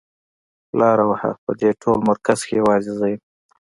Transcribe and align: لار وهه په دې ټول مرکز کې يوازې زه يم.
لار 0.79 0.99
وهه 1.09 1.31
په 1.43 1.51
دې 1.59 1.69
ټول 1.81 1.97
مرکز 2.09 2.39
کې 2.47 2.53
يوازې 2.61 2.91
زه 2.99 3.05
يم. 3.13 3.21